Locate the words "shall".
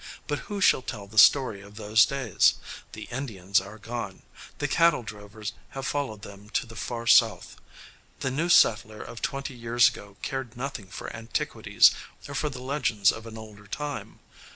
0.61-0.81